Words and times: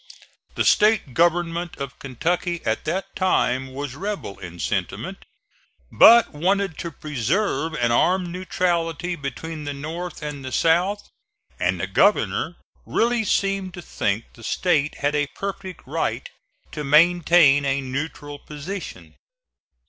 The 0.55 0.65
State 0.65 1.13
government 1.13 1.77
of 1.77 1.99
Kentucky 1.99 2.63
at 2.65 2.85
that 2.85 3.15
time 3.15 3.71
was 3.71 3.93
rebel 3.93 4.39
in 4.39 4.57
sentiment, 4.59 5.23
but 5.91 6.33
wanted 6.33 6.75
to 6.79 6.89
preserve 6.91 7.75
an 7.75 7.91
armed 7.91 8.29
neutrality 8.29 9.15
between 9.15 9.63
the 9.65 9.75
North 9.75 10.23
and 10.23 10.43
the 10.43 10.51
South, 10.51 11.07
and 11.59 11.79
the 11.79 11.85
governor 11.85 12.55
really 12.83 13.23
seemed 13.23 13.75
to 13.75 13.81
think 13.83 14.25
the 14.33 14.43
State 14.43 14.95
had 14.95 15.13
a 15.13 15.27
perfect 15.35 15.81
right 15.85 16.27
to 16.71 16.83
maintain 16.83 17.63
a 17.63 17.79
neutral 17.79 18.39
position. 18.39 19.13